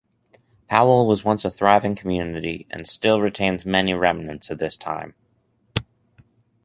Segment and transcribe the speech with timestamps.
[0.67, 5.13] Powell was once a thriving community and still retains many remnants of this time.